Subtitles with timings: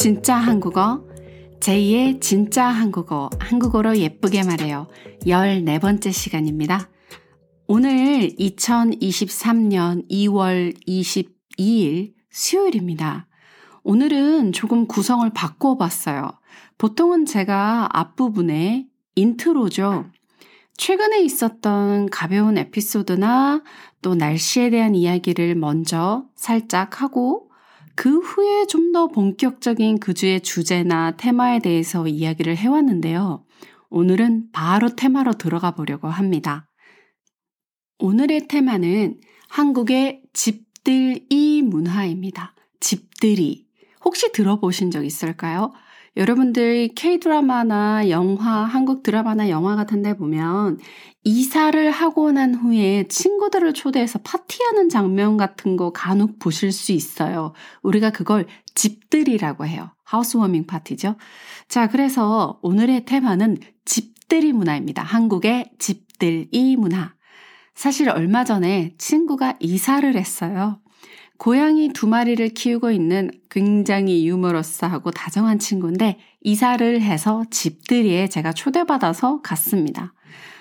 [0.00, 1.04] 진짜 한국어
[1.60, 4.88] 제2의 진짜 한국어 한국어로 예쁘게 말해요.
[5.26, 6.88] 14번째 시간입니다.
[7.66, 13.26] 오늘 2023년 2월 22일 수요일입니다.
[13.82, 16.30] 오늘은 조금 구성을 바꿔 봤어요.
[16.78, 18.86] 보통은 제가 앞부분에
[19.16, 20.06] 인트로죠.
[20.78, 23.62] 최근에 있었던 가벼운 에피소드나
[24.00, 27.49] 또 날씨에 대한 이야기를 먼저 살짝 하고
[28.00, 33.44] 그 후에 좀 더 본격적인 그 주의 주제나 테마에 대해서 이야기를 해왔는데요.
[33.90, 36.70] 오늘은 바로 테마로 들어가 보려고 합니다.
[37.98, 42.54] 오늘의 테마는 한국의 집들이 문화입니다.
[42.80, 43.66] 집들이.
[44.02, 45.70] 혹시 들어보신 적 있을까요?
[46.16, 50.78] 여러분들 K-드라마나 영화, 한국 드라마나 영화 같은 데 보면
[51.22, 57.52] 이사를 하고 난 후에 친구들을 초대해서 파티하는 장면 같은 거 간혹 보실 수 있어요.
[57.82, 59.90] 우리가 그걸 집들이라고 해요.
[60.04, 61.16] 하우스워밍 파티죠.
[61.68, 65.02] 자, 그래서 오늘의 테마는 집들이 문화입니다.
[65.02, 67.14] 한국의 집들이 문화.
[67.74, 70.80] 사실 얼마 전에 친구가 이사를 했어요.
[71.40, 80.12] 고양이 두 마리를 키우고 있는 굉장히 유머러스하고 다정한 친구인데 이사를 해서 집들이에 제가 초대받아서 갔습니다.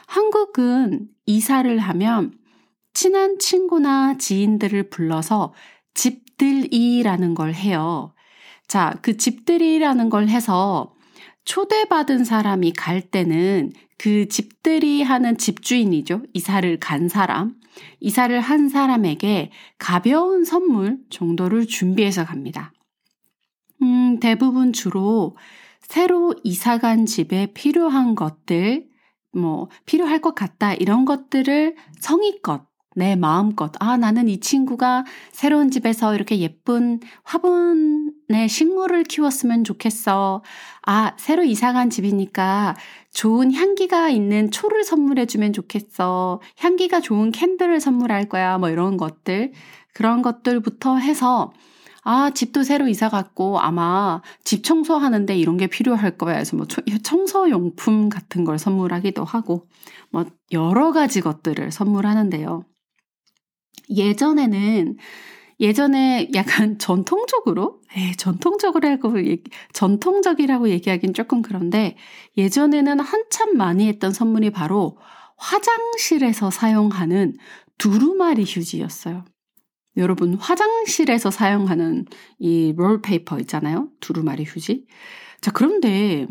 [0.08, 2.31] 한국은 이사를 하면
[2.94, 5.53] 친한 친구나 지인들을 불러서
[5.95, 8.14] 집들이라는 걸 해요.
[8.66, 10.95] 자, 그 집들이라는 걸 해서
[11.45, 16.23] 초대받은 사람이 갈 때는 그 집들이 하는 집주인이죠.
[16.33, 17.55] 이사를 간 사람.
[17.99, 22.73] 이사를 한 사람에게 가벼운 선물 정도를 준비해서 갑니다.
[23.81, 25.35] 음, 대부분 주로
[25.81, 28.87] 새로 이사 간 집에 필요한 것들,
[29.31, 32.68] 뭐, 필요할 것 같다, 이런 것들을 성의껏,
[33.00, 40.44] 내 마음껏, 아, 나는 이 친구가 새로운 집에서 이렇게 예쁜 화분의 식물을 키웠으면 좋겠어.
[40.86, 42.76] 아, 새로 이사 간 집이니까
[43.14, 46.42] 좋은 향기가 있는 초를 선물해주면 좋겠어.
[46.58, 48.58] 향기가 좋은 캔들을 선물할 거야.
[48.58, 49.54] 뭐 이런 것들.
[49.93, 51.54] 그런 것들부터 해서
[52.04, 56.36] 아, 집도 새로 이사 갔고 아마 집 청소하는데 이런 게 필요할 거야.
[56.36, 56.65] 해서 뭐
[57.02, 59.67] 청소 용품 같은 걸 선물하기도 하고
[60.11, 62.65] 뭐 여러 가지 것들을 선물하는데요.
[63.89, 64.98] 예전에는
[65.60, 71.98] 예전에 약간 전통적으로, 에 전통적으로 하고 얘기, 전통적이라고 얘기하긴 조금 그런데
[72.38, 74.98] 예전에는 한참 많이 했던 선물이 바로
[75.38, 77.36] 화장실에서 사용하는
[77.77, 79.26] 두루마리 휴지였어요.
[79.98, 82.06] 여러분, 화장실에서 사용하는
[82.38, 83.89] 이 롤페이퍼 있잖아요.
[84.00, 84.86] 두루마리 휴지.
[85.42, 86.27] 자, 그런데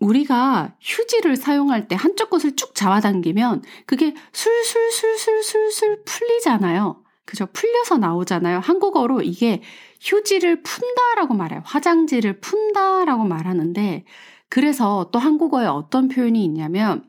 [0.00, 7.02] 우리가 휴지를 사용할 때 한쪽 것을 쭉 잡아당기면 그게 술술술술술술 풀리잖아요.
[7.24, 7.46] 그죠?
[7.52, 8.58] 풀려서 나오잖아요.
[8.58, 9.62] 한국어로 이게
[10.00, 11.62] 휴지를 푼다라고 말해요.
[11.64, 14.04] 화장지를 푼다라고 말하는데
[14.48, 17.04] 그래서 또 한국어에 어떤 표현이 있냐면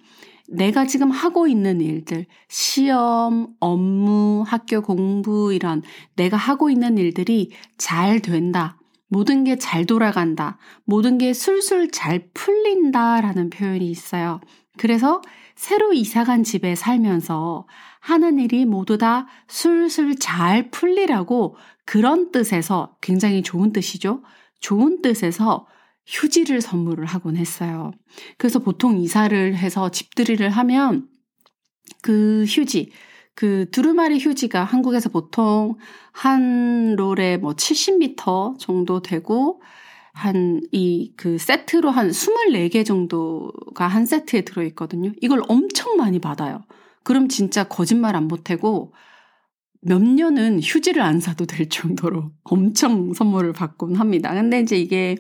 [0.48, 5.82] 내가 지금 하고 있는 일들, 시험, 업무, 학교 공부 이런
[6.16, 8.78] 내가 하고 있는 일들이 잘 된다.
[9.12, 10.58] 모든 게 잘 돌아간다.
[10.86, 14.40] 모든 게 술술 잘 풀린다 라는 표현이 있어요.
[14.78, 15.22] 그래서
[15.54, 17.68] 새로 이사간 집에 살면서
[18.00, 24.24] 하는 일이 모두 다 술술 잘 풀리라고 그런 뜻에서 굉장히 좋은 뜻이죠.
[24.62, 25.68] 좋은 뜻에서
[26.08, 27.92] 휴지를 선물을 하곤 했어요.
[28.38, 31.10] 그래서 보통 이사를 해서 집들이를 하면
[32.02, 32.92] 그 휴지,
[33.36, 35.76] 그 두루마리 휴지가 한국에서 보통
[36.12, 39.62] 한 롤에 뭐 70m 정도 되고
[40.14, 45.12] 한 이 그 세트로 한 24개 정도가 한 세트에 들어 있거든요.
[45.22, 46.64] 이걸 엄청 많이 받아요.
[47.04, 48.94] 그럼 진짜 거짓말 안 보태고
[49.82, 54.34] 몇 년은 휴지를 안 사도 될 정도로 엄청 선물을 받곤 합니다.
[54.34, 55.18] 근데 이제 이게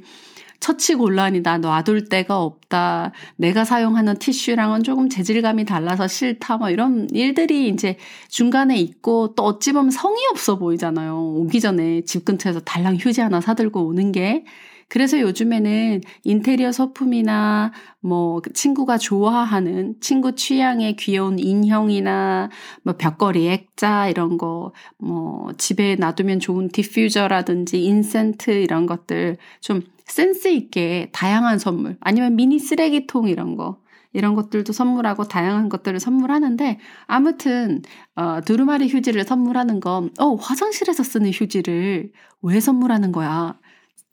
[0.62, 1.58] 처치 곤란이다.
[1.58, 3.12] 놔둘 데가 없다.
[3.36, 6.58] 내가 사용하는 티슈랑은 조금 재질감이 달라서 싫다.
[6.58, 7.98] 뭐 이런 일들이 이제
[8.30, 11.18] 중간에 있고 또 어찌 보면 성의 없어 보이잖아요.
[11.18, 14.46] 오기 전에 집 근처에서 달랑 휴지 하나 사들고 오는 게
[14.92, 17.72] 그래서 요즘에는 인테리어 소품이나
[18.02, 22.50] 뭐그 친구가 좋아하는 친구 취향의 귀여운 인형이나
[22.84, 30.48] 뭐 벽걸이 액자 이런 거 뭐 집에 놔두면 좋은 디퓨저라든지 incense 이런 것들 좀 센스
[30.50, 33.80] 있게 다양한 선물 아니면 미니 쓰레기통 이런 거
[34.14, 37.82] 이런 것들도 선물하고 다양한 것들을 선물하는데 아무튼
[38.16, 42.12] 어, 두루마리 휴지를 선물하는 건 어, 화장실에서 쓰는 휴지를
[42.42, 43.58] 왜 선물하는 거야?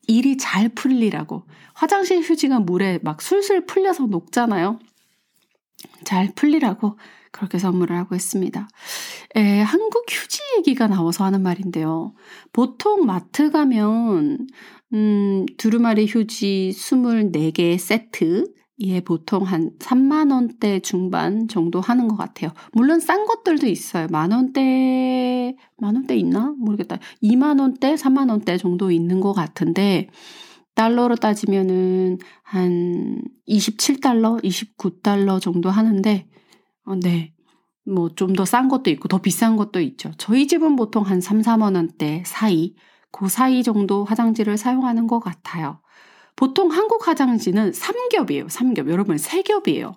[0.08, 1.44] 일이 잘 풀리라고.
[1.75, 4.81] 화장실 휴지가 물에 막 술술 풀려서 녹잖아요.
[6.05, 6.99] 잘 풀리라고
[7.31, 8.69] 그렇게 선물을 하고 있습니다.
[9.37, 12.14] 에, 한국 휴지 얘기가 나와서 하는 말인데요.
[12.52, 14.46] 보통 마트 가면,
[14.94, 18.44] 음, 두루마리 휴지 24개 세트,
[18.80, 22.50] 예, 보통 한 3만 원대 중반 정도 하는 것 같아요.
[22.72, 24.06] 물론 싼 것들도 있어요.
[24.10, 26.54] 만 원대, 만 원대 있나?
[26.58, 26.98] 모르겠다.
[27.20, 30.08] 2만 원대, 3만 원대 정도 있는 것 같은데,
[30.76, 36.28] 달러로 따지면은 한 27달러, 29달러 정도 하는데,
[36.86, 37.34] 어, 네.
[37.86, 40.12] 뭐 좀 더 싼 것도 있고 더 비싼 것도 있죠.
[40.19, 42.75] 저희 집은 보통 한 3, 4만 원대 사이,
[43.12, 45.80] 그 사이 정도 화장지를 사용하는 것 같아요.
[46.38, 48.46] 보통 한국 화장지는 3겹이에요.
[48.46, 48.88] 3겹.
[48.88, 49.96] 여러분 3겹이에요.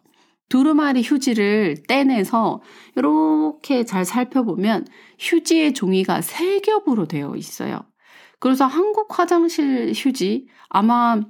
[0.50, 2.62] 두루마리 휴지를 떼내서
[2.96, 4.88] 이렇게 잘 살펴보면
[5.20, 7.82] 휴지의 종이가 3겹으로 되어 있어요.
[8.40, 11.22] 그래서 한국 화장실 휴지 아마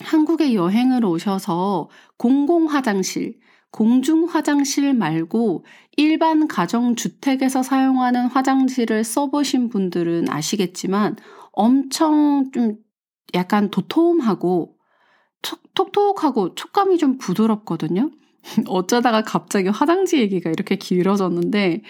[0.00, 1.88] 한국에 여행을 오셔서
[2.18, 3.38] 공공 화장실,
[3.70, 5.64] 공중 화장실 말고
[5.96, 11.16] 일반 가정 주택에서 사용하는 화장실을 써보신 분들은 아시겠지만
[11.52, 12.76] 엄청 좀
[13.34, 14.76] 약간 도톰하고
[15.74, 18.10] 톡, 톡하고 촉감이 좀 부드럽거든요.
[18.68, 21.82] 어쩌다가 갑자기 화장지 얘기가 이렇게 길어졌는데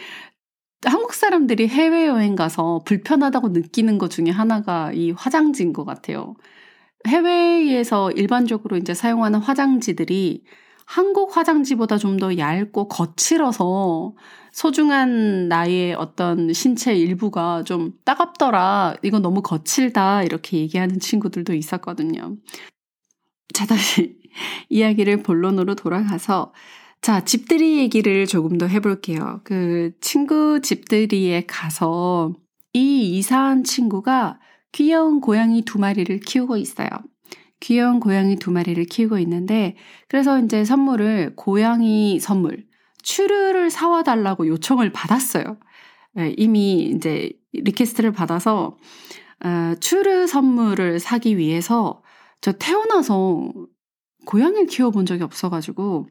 [0.84, 6.34] 한국 사람들이 해외여행 가서 불편하다고 느끼는 것 중에 하나가 이 화장지인 것 같아요.
[7.06, 10.44] 해외에서 일반적으로 이제 사용하는 화장지들이
[10.90, 14.14] 한국 화장지보다 좀 더 얇고 거칠어서
[14.50, 18.96] 소중한 나의 어떤 신체 일부가 좀 따갑더라.
[19.02, 20.24] 이건 너무 거칠다.
[20.24, 22.36] 이렇게 얘기하는 친구들도 있었거든요.
[23.54, 24.18] 자, 다시
[24.68, 26.52] 이야기를 본론으로 돌아가서
[27.00, 29.40] 자, 집들이 얘기를 조금 더 해볼게요.
[29.44, 32.34] 그 친구 집들이에 가서
[32.72, 34.40] 이 이사한 친구가
[34.72, 36.88] 귀여운 고양이 두 마리를 키우고 있어요.
[37.60, 39.76] 귀여운 고양이 두 마리를 키우고 있는데,
[40.08, 42.66] 그래서 이제 선물을 고양이 선물,
[43.02, 45.58] 추르를 사와 달라고 요청을 받았어요.
[46.14, 48.76] 네, 이미 이제 request를 받아서
[49.44, 52.02] 어, 추르 선물을 사기 위해서
[52.40, 53.52] 저 태어나서
[54.26, 56.08] 고양이를 키워본 적이 없어가지고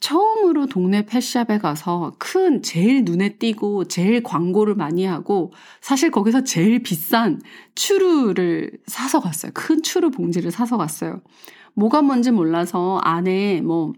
[0.00, 6.82] 처음으로 동네 펫샵에 가서 큰 제일 눈에 띄고 제일 광고를 많이 하고 사실 거기서 제일
[6.82, 7.40] 비싼
[7.74, 9.52] 추루를 사서 갔어요.
[9.54, 11.22] 큰 추루 봉지를 사서 갔어요.
[11.74, 13.92] 뭐가 뭔지 몰라서 안에 뭐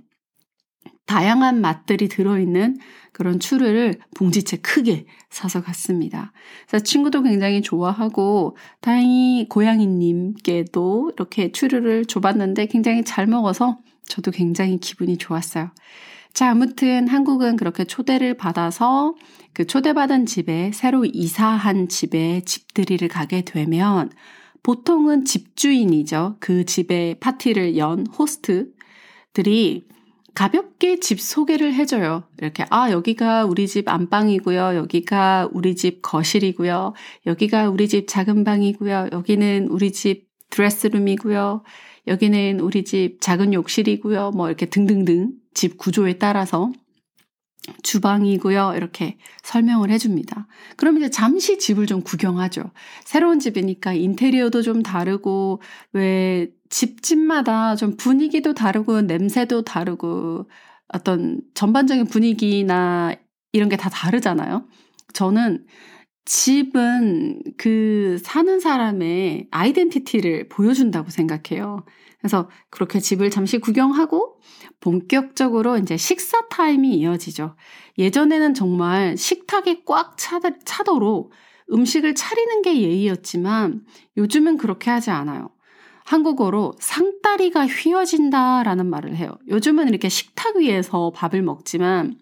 [1.06, 2.76] 다양한 맛들이 들어있는
[3.12, 6.32] 그런 추르를 봉지채 크게 사서 갔습니다.
[6.68, 15.16] 그래서 친구도 굉장히 좋아하고 다행히 고양이님께도 이렇게 추르를 줘봤는데 굉장히 잘 먹어서 저도 굉장히 기분이
[15.18, 15.70] 좋았어요.
[16.32, 19.14] 자, 아무튼 한국은 그렇게 초대를 받아서
[19.52, 24.10] 그 초대받은 집에 새로 이사한 집에 집들이를 가게 되면
[24.62, 26.36] 보통은 집주인이죠.
[26.40, 29.86] 그 집에 파티를 연 호스트들이
[30.34, 32.22] 가볍게 집 소개를 해줘요.
[32.38, 34.76] 이렇게, 아, 여기가 우리 집 안방이고요.
[34.76, 36.92] 여기가 우리 집 거실이고요.
[37.26, 39.08] 여기가 우리 집 작은 방이고요.
[39.10, 41.64] 여기는 우리 집 드레스룸이고요.
[42.06, 44.30] 여기는 우리 집 작은 욕실이고요.
[44.32, 46.72] 뭐 이렇게 등등등 집 구조에 따라서
[47.82, 48.74] 주방이고요.
[48.76, 50.46] 이렇게 설명을 해줍니다.
[50.76, 52.70] 그럼 이제 잠시 집을 좀 구경하죠.
[53.04, 55.60] 새로운 집이니까 인테리어도 좀 다르고,
[55.92, 60.48] 왜 집집마다 좀 분위기도 다르고, 냄새도 다르고,
[60.88, 63.14] 어떤 전반적인 분위기나
[63.52, 64.66] 이런 게 다 다르잖아요.
[65.12, 65.66] 저는
[66.28, 71.86] 집은 그 사는 사람의 아이덴티티를 보여준다고 생각해요.
[72.18, 74.38] 그래서 그렇게 집을 잠시 구경하고
[74.80, 77.56] 본격적으로 이제 식사 타임이 이어지죠.
[77.96, 81.32] 예전에는 정말 식탁이 꽉 차도록
[81.72, 83.86] 음식을 차리는 게 예의였지만
[84.18, 85.48] 요즘은 그렇게 하지 않아요.
[86.04, 89.30] 한국어로 상다리가 휘어진다라는 말을 해요.
[89.48, 92.18] 요즘은 이렇게 식탁 위에서 밥을 먹지만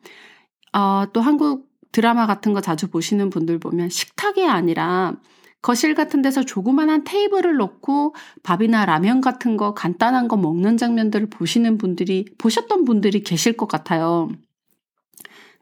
[0.73, 1.66] 어, 또 한국
[1.97, 5.15] 드라마 같은 거 자주 보시는 분들 보면 식탁이 아니라
[5.63, 11.79] 거실 같은 데서 조그만한 테이블을 놓고 밥이나 라면 같은 거 간단한 거 먹는 장면들을 보시는
[11.79, 14.29] 분들이 보셨던 분들이 계실 것 같아요.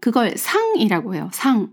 [0.00, 1.30] 그걸 상이라고 해요.
[1.32, 1.70] 상.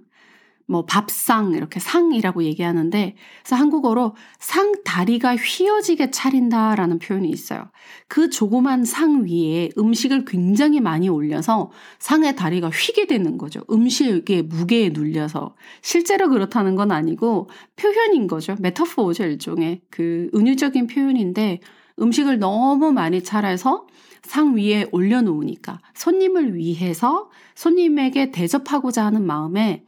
[0.68, 7.70] 뭐 밥상 이렇게 상이라고 얘기하는데 그래서 한국어로 상 다리가 휘어지게 차린다라는 표현이 있어요.
[8.08, 13.62] 그 조그만 상 위에 음식을 굉장히 많이 올려서 상의 다리가 휘게 되는 거죠.
[13.70, 18.56] 음식의 무게에 눌려서 실제로 그렇다는 건 아니고 표현인 거죠.
[18.60, 21.60] 메타포죠 일종의 그 은유적인 표현인데
[22.00, 23.88] 음식을 너무 많이 차려서
[24.24, 29.84] 상 위에 올려놓으니까 손님을 위해서 손님에게 대접하고자 하는 마음에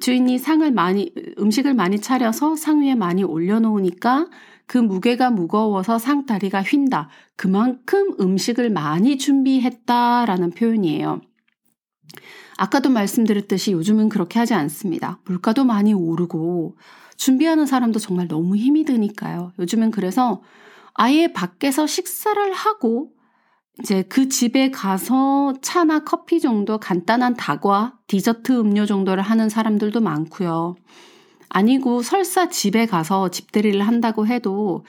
[0.00, 4.28] 주인이 상을 많이, 음식을 많이 차려서 상 위에 많이 올려놓으니까
[4.66, 7.08] 그 무게가 무거워서 상 다리가 휜다.
[7.36, 11.22] 그만큼 음식을 많이 준비했다라는 표현이에요.
[12.58, 15.20] 아까도 말씀드렸듯이 요즘은 그렇게 하지 않습니다.
[15.24, 16.76] 물가도 많이 오르고
[17.16, 19.52] 준비하는 사람도 정말 너무 힘이 드니까요.
[19.58, 20.42] 요즘은 그래서
[20.92, 23.12] 아예 밖에서 식사를 하고
[23.80, 30.74] 이제 그 집에 가서 차나 커피 정도 간단한 다과, 디저트 음료 정도를 하는 사람들도 많고요.
[31.48, 34.84] 아니고 설사 집에 가서 집들이를 한다고 해도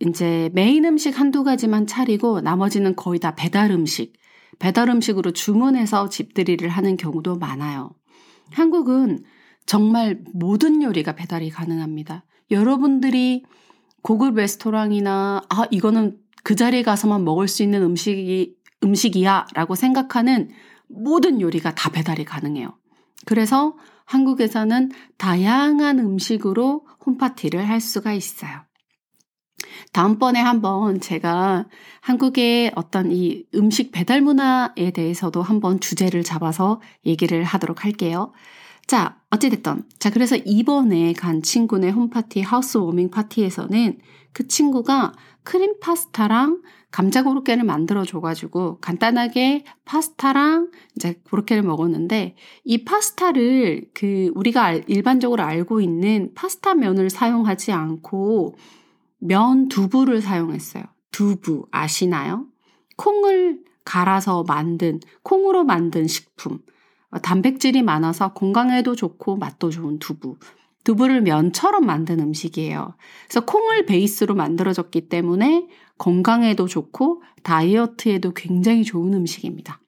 [0.00, 4.14] 이제 메인 음식 한두 가지만 차리고 나머지는 거의 다 배달 음식,
[4.58, 7.90] 배달 음식으로 주문해서 집들이를 하는 경우도 많아요.
[8.52, 9.24] 한국은
[9.66, 12.24] 정말 모든 요리가 배달이 가능합니다.
[12.50, 13.44] 여러분들이
[14.02, 20.50] 고급 레스토랑이나 아 이거는 그 자리에 가서만 먹을 수 있는 음식이 음식이야 라고 생각하는
[20.88, 22.76] 모든 요리가 다 배달이 가능해요.
[23.26, 28.62] 그래서 한국에서는 다양한 음식으로 홈파티를 할 수가 있어요.
[29.92, 31.66] 다음번에 한번 제가
[32.00, 38.32] 한국의 어떤 이 음식 배달 문화에 대해서도 한번 주제를 잡아서 얘기를 하도록 할게요.
[38.86, 39.84] 자, 어찌됐든.
[39.98, 43.98] 자, 그래서 이번에 간 친구네 홈파티, 하우스 워밍 파티에서는
[44.32, 45.12] 그 친구가
[45.50, 54.74] 크림 파스타랑 감자 고로케를 만들어 줘가지고 간단하게 파스타랑 이제 고로케를 먹었는데 이 파스타를 그 우리가
[54.86, 58.54] 일반적으로 알고 있는 파스타 면을 사용하지 않고
[59.18, 60.84] 면 두부를 사용했어요.
[61.10, 62.46] 두부 아시나요?
[62.96, 66.60] 콩을 갈아서 만든 콩으로 만든 식품.
[67.24, 70.36] 단백질이 많아서 건강에도 좋고 맛도 좋은 두부.
[70.84, 72.94] 두부를 면처럼 만든 음식이에요.
[73.28, 75.68] 그래서 콩을 베이스로 만들어졌기 때문에
[75.98, 79.80] 건강에도 좋고 다이어트에도 굉장히 좋은 음식입니다.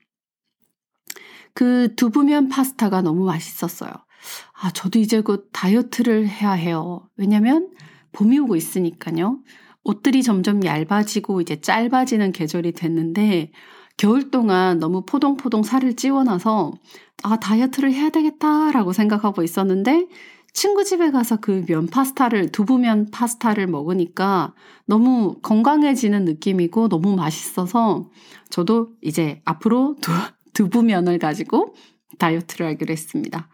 [1.55, 3.91] 그 두부면 파스타가 너무 맛있었어요.
[4.61, 7.09] 아, 저도 이제 곧 다이어트를 해야 해요.
[7.17, 7.71] 왜냐면
[8.13, 9.41] 봄이 오고 있으니까요.
[9.85, 13.51] 옷들이 점점 얇아지고 이제 짧아지는 계절이 됐는데
[13.97, 16.73] 겨울 동안 너무 포동포동 살을 찌워놔서
[17.25, 20.07] 아, 다이어트를 해야 되겠다라고 생각하고 있었는데
[20.53, 24.55] 친구 집에 가서 그 면 파스타를, 두부면 파스타를 먹으니까
[24.87, 28.11] 너무 건강해지는 느낌이고 너무 맛있어서
[28.51, 30.13] 저도 이제 앞으로 두,
[30.53, 31.75] 두부면을 가지고
[32.19, 33.49] 다이어트를 하기로 했습니다.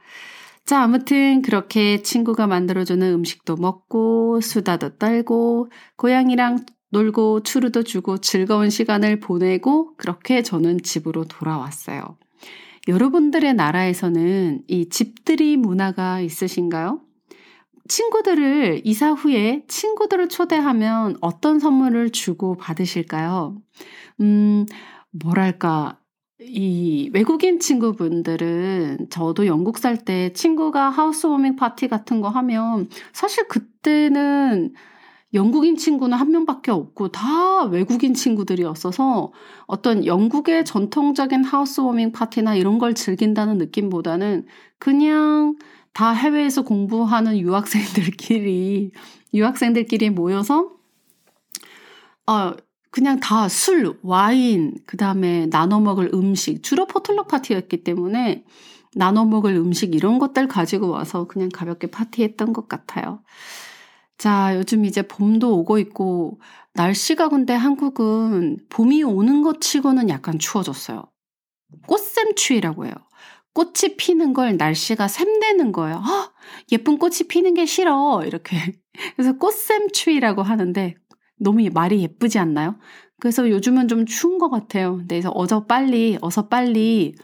[0.64, 9.20] 자, 아무튼 그렇게 친구가 만들어주는 음식도 먹고, 수다도 떨고, 고양이랑 놀고, 추루도 주고, 즐거운 시간을
[9.20, 12.18] 보내고, 그렇게 저는 집으로 돌아왔어요.
[12.88, 17.00] 여러분들의 나라에서는 이 집들이 문화가 있으신가요?
[17.88, 23.56] 친구들을 이사 후에 친구들을 초대하면 어떤 선물을 주고 받으실까요?
[24.20, 24.66] 음,
[25.10, 25.98] 뭐랄까,
[26.40, 34.72] 이 외국인 친구분들은 저도 영국 살 때 친구가 하우스워밍 파티 같은 거 하면 사실 그때는
[35.34, 39.32] 영국인 친구는 한 명밖에 없고 다 외국인 친구들이었어서
[39.66, 44.46] 어떤 영국의 전통적인 하우스워밍 파티나 이런 걸 즐긴다는 느낌보다는
[44.78, 45.56] 그냥
[45.92, 48.92] 다 해외에서 공부하는 유학생들끼리
[49.34, 50.70] 유학생들끼리 모여서
[52.26, 52.52] 어
[52.90, 58.44] 그냥 다 술, 와인, 그 다음에 나눠 먹을 음식, 주로 포틀럭 파티였기 때문에
[58.94, 63.20] 나눠 먹을 음식 이런 것들 가지고 와서 그냥 가볍게 파티했던 것 같아요.
[64.18, 66.40] 자, 요즘 이제 봄도 오고 있고,
[66.74, 71.04] 날씨가 근데 한국은 봄이 오는 것 치고는 약간 추워졌어요.
[71.86, 72.94] 꽃샘추위라고 해요.
[73.54, 75.96] 꽃이 피는 걸 날씨가 샘내는 거예요.
[76.04, 76.32] 아,
[76.72, 78.24] 예쁜 꽃이 피는 게 싫어.
[78.24, 78.56] 이렇게.
[79.16, 80.96] 그래서 꽃샘추위라고 하는데,
[81.38, 82.76] 너무 말이 예쁘지 않나요?
[83.20, 85.00] 그래서 요즘은 좀 추운 것 같아요.
[85.08, 87.14] 그래서 어서 빨리, 어서 빨리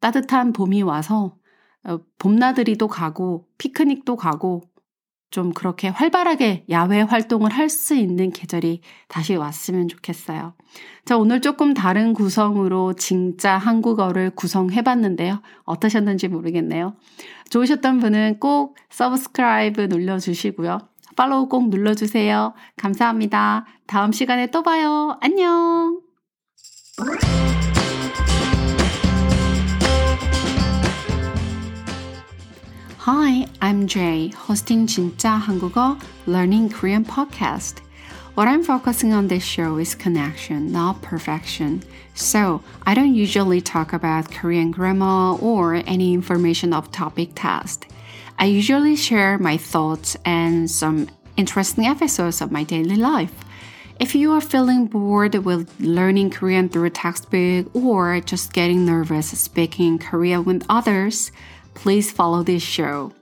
[0.00, 1.36] 따뜻한 봄이 와서
[1.84, 4.62] 어, 봄나들이도 가고 피크닉도 가고
[5.30, 10.54] 좀 그렇게 활발하게 야외 활동을 할 수 있는 계절이 다시 왔으면 좋겠어요.
[11.04, 15.42] 자, 오늘 조금 다른 구성으로 진짜 한국어를 구성해 봤는데요.
[15.64, 16.94] 어떠셨는지 모르겠네요.
[17.50, 20.78] 좋으셨던 분은 꼭 서브스크라이브 눌러주시고요.
[21.16, 22.54] 팔로우 꼭 눌러주세요.
[22.76, 23.66] 감사합니다.
[23.86, 25.18] 다음 시간에 또 봐요.
[25.20, 26.00] 안녕!
[33.05, 35.97] Hi, I'm Jay, hosting 진짜 한국어
[36.27, 37.81] Learning Korean podcast.
[38.35, 41.83] What I'm focusing on this show is connection, not perfection.
[42.13, 47.87] So, I don't usually talk about Korean grammar or any information of topic test.
[48.39, 53.33] I usually share my thoughts and some interesting episodes of my daily life.
[53.99, 59.27] If you are feeling bored with learning Korean through a textbook or just getting nervous
[59.37, 61.31] speaking Korean with others,
[61.75, 63.13] please follow this show.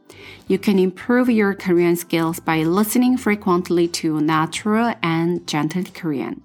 [0.48, 6.42] You can improve your Korean skills by listening frequently to natural and gentle Korean.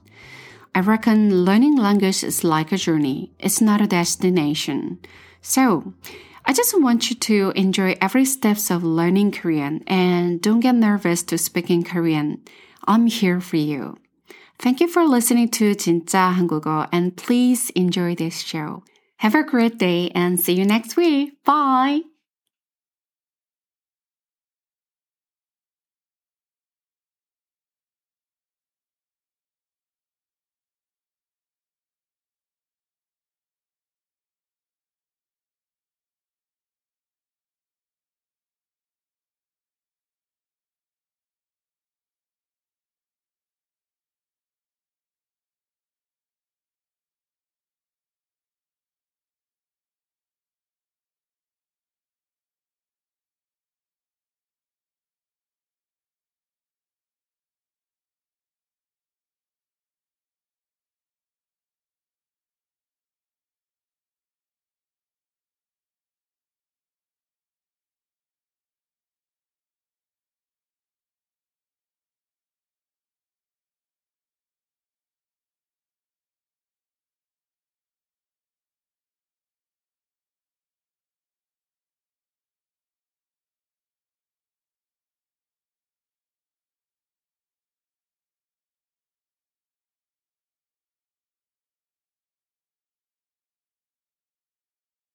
[0.75, 4.99] I reckon learning language is like a journey, it's not a destination.
[5.41, 5.95] So,
[6.45, 11.23] I just want you to enjoy every steps of learning Korean and don't get nervous
[11.25, 12.43] to speak in Korean.
[12.87, 13.97] I'm here for you.
[14.59, 18.83] Thank you for listening to 진짜 한국어 and please enjoy this show.
[19.20, 21.44] Have a great day and see you next week.
[21.44, 22.09] Bye!